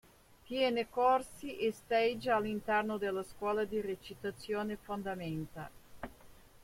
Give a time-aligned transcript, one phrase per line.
[0.47, 5.69] Tiene corsi e stage all'interno della scuola di recitazione "Fondamenta".